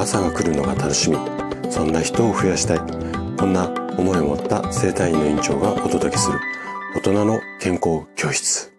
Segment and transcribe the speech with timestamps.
[0.00, 1.18] 朝が来るのが楽しみ。
[1.70, 2.78] そんな人を増やしたい。
[3.36, 3.68] こんな
[3.98, 6.40] 思いを持った生体院の院長がお届けする。
[6.96, 8.72] 大人の健康教室。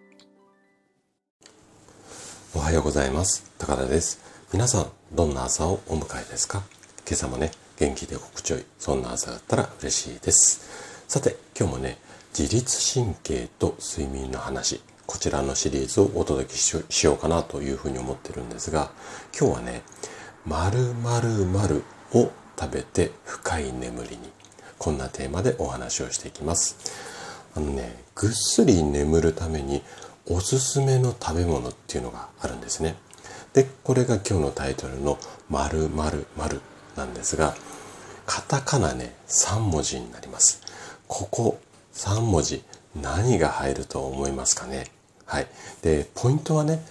[2.56, 3.48] おはようございます。
[3.56, 4.20] 高田です。
[4.52, 6.64] 皆さんどんな朝をお迎えですか？
[7.06, 8.64] 今朝もね元気で心地よい。
[8.80, 11.04] そんな朝だったら嬉しいです。
[11.06, 11.98] さて今日もね
[12.36, 14.80] 自律神経と睡眠の話。
[15.06, 18.90] こちらのシリーズをお届けしようかなというふうに思ってるんですが
[19.38, 19.82] 今日はね
[20.46, 24.30] 〇〇〇を食べて深い眠りに。
[24.78, 26.76] こんなテーマでお話をしていきます。
[27.54, 29.82] あのねぐっすり眠るために
[30.26, 32.96] おすすめの食べ物っていうのがあるんですね。
[33.52, 35.18] でこれが今日のタイトルの
[35.50, 36.60] 〇〇〇
[36.96, 37.54] なんですが
[38.26, 40.60] カタカナね3文字になります。
[41.06, 41.60] ここ
[41.94, 42.64] 3文字
[43.00, 44.86] 何が入ると思いますかね？
[45.24, 45.46] はい。
[45.80, 46.84] で、ポイントはね、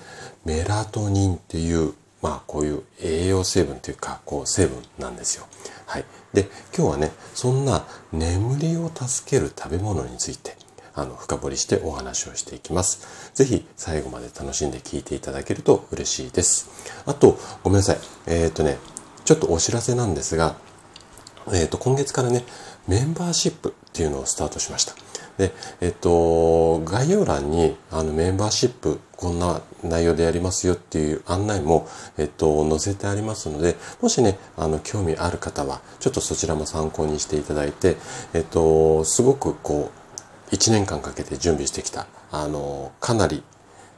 [0.46, 5.48] メラトニンっていう、まあこういう栄養成分というか、こう成分なんですよ。
[5.86, 6.06] はい。
[6.34, 10.56] で、今日はね、そんな眠りを助ける食べ物について、
[10.94, 13.32] あの、深掘りしてお話をしていきます。
[13.34, 16.70] ぜひ最後まで楽しんで聞いていただけると嬉しいです。
[17.06, 17.98] あと、ごめんなさい。
[18.28, 18.78] えっ、ー、とね、
[19.26, 20.56] ちょっとお知らせなんですが、
[21.48, 22.44] えっ、ー、と、今月からね、
[22.88, 24.94] メンバーシップっていうのをスタートしました。
[25.38, 25.52] で、
[25.82, 31.88] えっと、概要欄にあのメンバーシップこんな内容でやりますよっていう案内も、
[32.18, 37.98] えっと、載せてありますので、もしね、あの、興味ある方は、ちょっとそちらも参考にしていただいて、
[38.34, 39.92] えっと、すごくこ
[40.52, 43.44] う、1年間かけて準備してきた、あの、かなり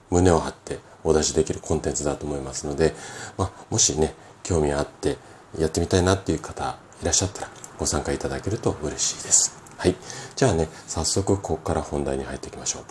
[0.09, 2.93] 胸を張ってお出しできるコンテンツだと思いますので、
[3.37, 5.17] まあ、もしね、興味あって
[5.57, 9.62] やってみたいなっていう方いらっしゃったらご参加いただけると嬉しいです。
[9.83, 9.95] はい。
[10.37, 12.83] じゃあね、早速ここから本題に入っていきましょう。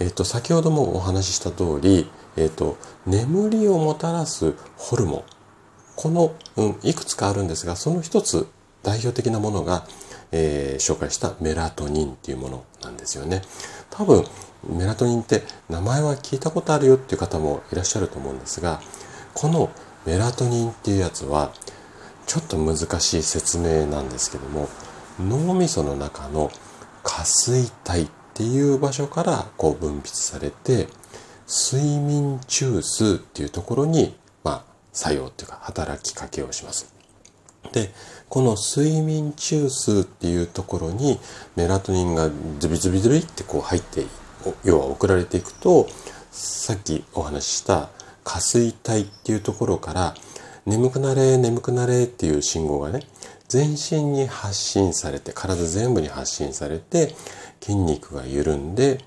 [0.00, 5.22] えっ、と、先ほどもお話しした通り、えっ、と、眠りをもたらすホルモン。
[5.94, 8.48] この、うん、いくつかあるんですが、その一つ
[8.82, 9.86] 代表的なものが、
[10.32, 13.42] えー、紹介したメラトニンっていうものなんですよね。
[13.90, 14.24] 多分、
[14.68, 18.80] メラトニンって名前は聞いたことあるよっていう方もいらっしゃると思うんですが、
[19.32, 19.70] この
[20.06, 21.52] メラトニンっていうやつは、
[22.26, 24.68] ちょっと難しい説明なんですけども、
[25.20, 26.50] 脳みその中の
[27.02, 30.88] 下垂体っていう場所からこう分泌されて
[31.46, 36.92] 睡眠中枢っていうところに、まあ、作用っていうか働きかけをします。
[37.72, 37.92] で、
[38.28, 41.18] この睡眠中枢っていうところに
[41.56, 44.06] メラトニンがズビズビズビってこう入って、
[44.64, 45.86] 要は送られていくと、
[46.30, 47.90] さっきお話しした
[48.24, 50.14] 下垂体っていうところから
[50.66, 53.00] 眠くなれ、眠くなれっていう信号がね、
[53.48, 57.14] 全身に発信されて、体全部に発信されて、
[57.60, 59.00] 筋肉が緩んで、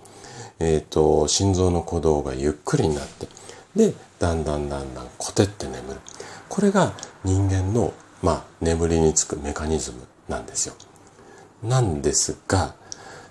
[0.60, 3.28] えっ、ー、と、心臓の鼓動がゆっくりになって、
[3.76, 6.00] で、だんだんだんだんこてって眠る。
[6.50, 6.94] これが
[7.24, 10.76] 人間の、まあ、眠りにつくメカニズムなんですよ。
[11.64, 12.76] なんですが、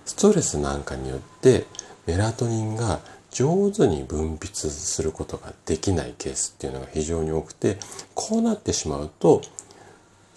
[0.05, 1.65] ストレスなんかによって
[2.05, 2.99] メラトニンが
[3.31, 7.77] 上手に分泌することができないケースっていうのが非常に多くて、
[8.15, 9.41] こうなってしまうと、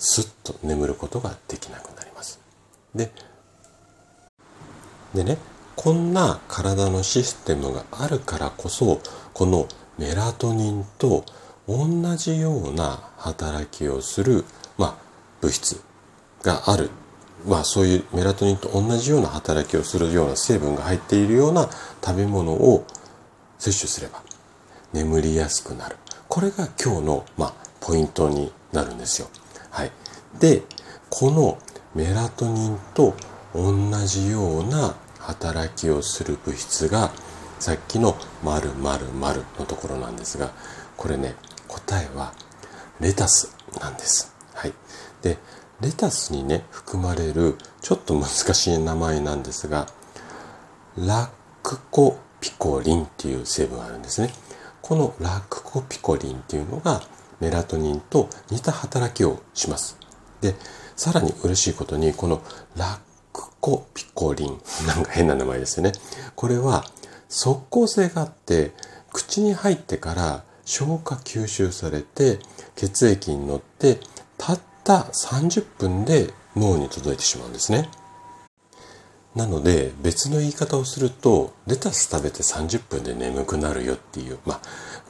[0.00, 2.40] スッと眠ることができなくなります。
[2.94, 3.12] で、
[5.14, 5.36] でね、
[5.76, 9.00] こんな体のシステムがあるからこそ、
[9.34, 9.68] この
[9.98, 11.24] メラトニンと
[11.68, 14.44] 同じような働きをする、
[14.78, 14.94] まあ、
[15.42, 15.82] 物質
[16.42, 16.90] がある。
[17.46, 21.68] まあそういうメラトニンと同じような働きをするような成分が入っているような
[22.04, 22.86] 食べ物を
[23.58, 24.22] 摂取すれば
[24.92, 25.96] 眠りやすくなる。
[26.28, 29.28] これが今日の、まあ、ポイントになるんですよ。
[29.70, 29.92] はい。
[30.38, 30.62] で、
[31.08, 31.58] この
[31.94, 33.14] メラトニンと
[33.54, 37.10] 同じような働きをする物質が
[37.58, 40.52] さっきの〇〇〇のところなんですが、
[40.96, 41.34] これね、
[41.68, 42.32] 答えは
[43.00, 44.34] レタスなんです。
[44.54, 44.72] はい。
[45.22, 45.38] で、
[45.80, 49.86] レタスにね、含まれるちょっと難しい名前なんですが、
[50.96, 51.28] ラッ
[51.62, 54.32] クコピコリンっていう成分があるんですね。
[54.82, 57.02] このラクコピコリンっていうのが
[57.40, 59.98] メラトニンと似た働きをします。
[60.40, 60.54] で、
[60.96, 62.42] さらに嬉しいことに、この
[62.76, 63.00] ラ
[63.32, 65.92] クコピコリン、 なんか変な名前ですよね。
[66.36, 66.84] これは
[67.28, 68.72] 即効性があって、
[69.12, 72.38] 口に入ってから消化吸収されて、
[72.76, 74.00] 血液に乗って、
[74.38, 77.88] たった30分で脳に届いてしまうんですね。
[79.34, 84.60] なので別の言い方をするとレタス食べて30分で眠くなるよっていうまあ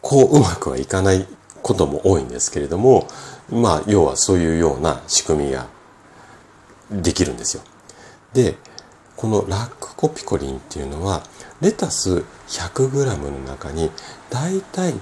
[0.03, 1.27] こううまくはいかない
[1.71, 3.07] ことも多いんですけれども、
[3.49, 5.69] まあ、要はそういうような仕組みが
[6.91, 7.63] できるんですよ。
[8.33, 8.57] で、
[9.17, 11.23] このラックコピコリンっていうのは、
[11.61, 13.91] レタス 100g の中に
[14.31, 14.95] だいたい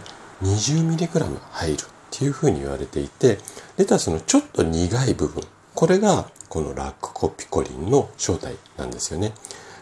[0.42, 1.78] 20mg 入るっ
[2.10, 3.38] ていうふうに言われていて、
[3.78, 5.42] レタスのちょっと苦い部分、
[5.74, 9.32] これがこのラックコピコリンの正体なんですよね。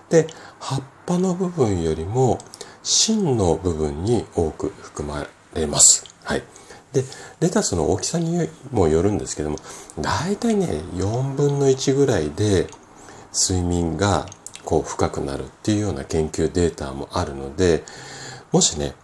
[0.09, 0.29] で、
[0.61, 2.39] 葉っぱの部分よりも
[2.85, 6.05] 芯の部分に多く含まれます。
[6.23, 6.43] はい。
[6.93, 7.05] で、
[7.41, 9.59] レタスの大きさにもよるんですけども、
[10.01, 12.67] だいたいね、4分の1ぐらいで
[13.33, 14.27] 睡眠が
[14.65, 17.85] こう深くなるっていうような研究データもあるので、
[18.53, 18.95] もしね、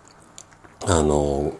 [0.85, 1.53] あの、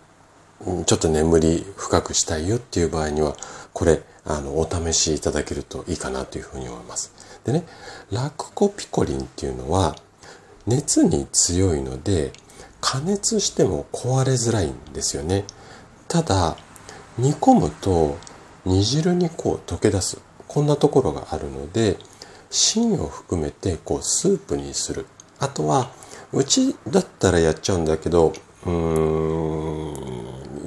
[0.87, 3.37] ちょっと眠り深くしたいよっていう場合には、
[3.73, 7.13] これ、あの、お試しいただけるといいかなというふうに思います。
[7.45, 7.65] でね、
[8.11, 9.97] ラクコピコリンっていうのは、
[10.67, 12.33] 熱に強いので、
[12.81, 15.45] 加熱しても壊れづらいんですよね。
[16.13, 16.59] ただ、
[17.17, 18.19] 煮込むと
[18.67, 20.21] 煮汁にこう溶け出す。
[20.47, 21.97] こんなところがあるので、
[22.51, 25.07] 芯を含めてこうスープにする。
[25.39, 25.91] あとは、
[26.35, 28.35] うちだったらやっちゃうんだけど、
[28.67, 28.71] うー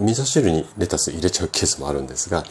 [0.02, 2.44] ん、味噌汁にレタス入れちゃうケースもあるんですが、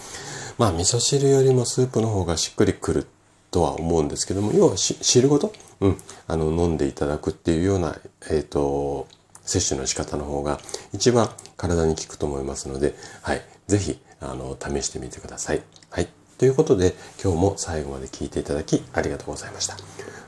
[0.57, 3.09] まあ味噌汁よりもスープの方がしっくりくる
[3.51, 5.99] とは思うんですけども、要は汁ごと、うん、
[6.29, 7.97] あの、飲んでいただくっていうような、
[8.31, 9.09] えっ、ー、と、
[9.45, 10.59] 摂取の仕方の方が
[10.93, 15.63] 一番体に効くと思いますので、はい、ぜひ、あの、試してみてください。
[15.91, 16.09] はい。
[16.39, 19.77] ということで、今日も最後まで聞いていただきありがとうございました。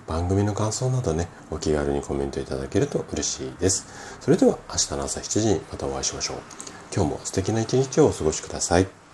[0.06, 3.86] 番組の感想などね、お気軽にコメントいただけると嬉しいです。
[4.20, 6.36] それでは明日の朝7時にまたお会いしましょう。
[6.94, 9.05] 今日も素敵な一日をお過ごしください。